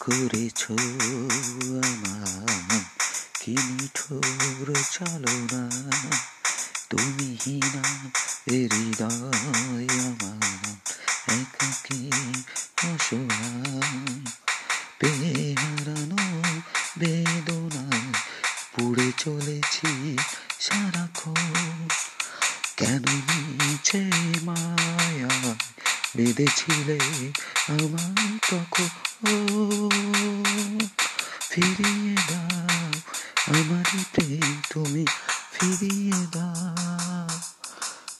[0.00, 0.66] করেছ
[1.84, 2.80] আমার
[3.40, 5.70] কি নিঠুর চালনা?
[6.90, 7.88] তুমি হিনা
[8.50, 10.66] হৃদয় আমার
[11.32, 12.10] একাকি
[12.82, 14.26] অসহায়
[14.98, 16.42] পেয়ে হারানো
[16.98, 18.12] বেদনা
[18.76, 20.16] পুড়ে চলেছি
[20.60, 21.88] সারাক্ষণ।
[22.76, 23.02] কেন
[23.62, 24.10] নিচে
[24.42, 25.57] মায়া
[26.18, 26.98] বেঁধেছিলে
[27.68, 28.88] আমার তখন
[31.50, 32.92] ফিরিয়ে দাও
[33.54, 35.04] আমার প্রেম তুমি
[35.52, 37.28] ফিরিয়ে দাও।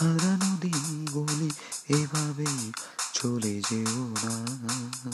[0.00, 1.50] হারানো দিনগুলি
[1.94, 2.72] এভাবেই
[3.14, 5.09] চলে যেও না।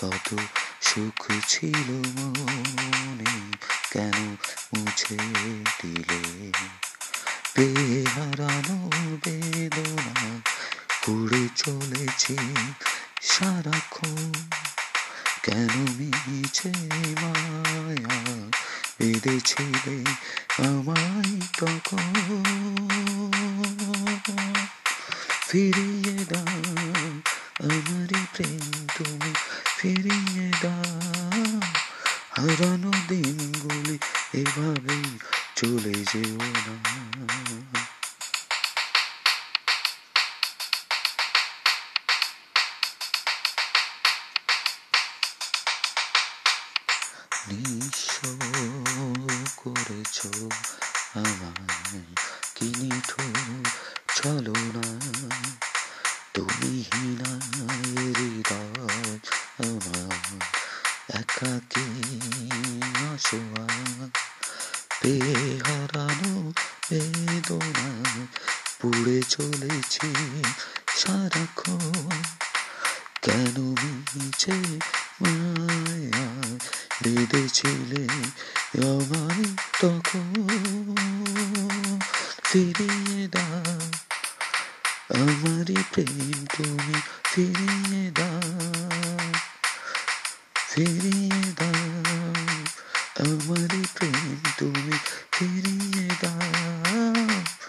[0.00, 0.36] কত
[0.80, 3.56] সুখ ছিল মনে,
[3.90, 4.36] কেন
[4.74, 5.16] মুছে
[5.82, 6.52] দিলে?
[7.54, 8.90] পেয়ে হারানো
[9.24, 10.40] বেদনা
[11.04, 12.36] পুড়ে চলেছি।
[13.22, 14.32] সারাক্ষণ
[15.42, 16.72] কেন মিছে
[17.22, 18.16] মায়া
[18.98, 20.04] বেঁধেছিলে
[20.68, 22.12] আমায় তখন?
[25.48, 26.62] ফিরিয়ে দাও
[27.64, 29.34] আমার প্রেম, তুমি
[29.78, 31.60] ফিরিয়ে দাও।
[32.36, 33.98] হারানো দিনগুলি
[34.34, 35.18] এভাবেই
[35.56, 37.71] চলে যেও না।
[47.48, 48.34] নিঃস্ব
[49.56, 50.26] করেছ
[51.14, 52.02] আমায়।
[52.54, 53.68] কি নিঠুর
[54.14, 55.00] চলো না
[56.34, 57.32] তুমি হিনা
[58.18, 59.18] হৃদয়
[59.58, 60.40] আমার
[61.14, 61.86] একাকি
[63.14, 64.08] অসহায়
[65.00, 66.52] পেয়ে হারানো
[66.90, 67.88] বেদনা,
[68.80, 70.14] পুড়ে চলেছি
[70.96, 72.22] সারাক্ষণ।
[73.22, 73.71] কেন
[77.04, 78.04] বেঁধেছিলে
[78.90, 79.44] আমায়
[79.80, 80.32] তখন
[82.44, 83.80] ফিরিয়ে দাও।
[85.14, 89.32] আমারই প্রেম তুমি ফিরিয়ে দাও
[90.70, 92.02] ফিরিয়ে দাও।
[93.24, 94.98] আমারই প্রেম তুমি
[95.32, 97.61] ফিরিয়ে দাও।